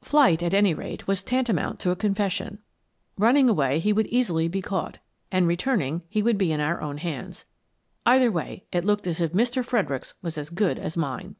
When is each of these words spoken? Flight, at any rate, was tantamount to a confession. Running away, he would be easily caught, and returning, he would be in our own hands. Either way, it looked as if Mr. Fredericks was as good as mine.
Flight, 0.00 0.42
at 0.42 0.54
any 0.54 0.72
rate, 0.72 1.06
was 1.06 1.22
tantamount 1.22 1.78
to 1.80 1.90
a 1.90 1.94
confession. 1.94 2.60
Running 3.18 3.50
away, 3.50 3.80
he 3.80 3.92
would 3.92 4.06
be 4.06 4.16
easily 4.16 4.62
caught, 4.62 4.96
and 5.30 5.46
returning, 5.46 6.00
he 6.08 6.22
would 6.22 6.38
be 6.38 6.52
in 6.52 6.60
our 6.60 6.80
own 6.80 6.96
hands. 6.96 7.44
Either 8.06 8.32
way, 8.32 8.64
it 8.72 8.86
looked 8.86 9.06
as 9.06 9.20
if 9.20 9.34
Mr. 9.34 9.62
Fredericks 9.62 10.14
was 10.22 10.38
as 10.38 10.48
good 10.48 10.78
as 10.78 10.96
mine. 10.96 11.36